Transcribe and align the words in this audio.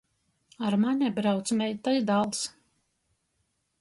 Ar 0.69 0.77
mani 0.85 1.11
brauc 1.19 1.53
meita 1.59 1.93
i 1.99 2.03
dāls. 2.09 2.41